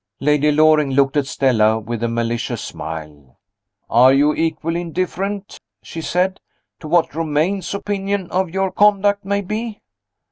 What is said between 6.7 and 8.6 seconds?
"to what Romayne's opinion of